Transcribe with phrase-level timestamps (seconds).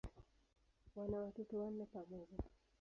[0.95, 2.37] Wana watoto wanne pamoja.